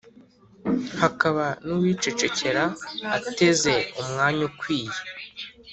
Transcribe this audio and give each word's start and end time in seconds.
hakaba 1.01 1.45
n’uwicecekera 1.65 2.63
ateze 3.17 3.73
umwanya 4.01 4.41
ukwiye. 4.49 4.97